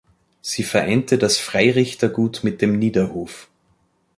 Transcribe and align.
Sie 0.41 0.63
vereinte 0.63 1.19
das 1.19 1.37
Freirichtergut 1.37 2.43
mit 2.43 2.63
dem 2.63 2.79
Niederhof. 2.79 3.51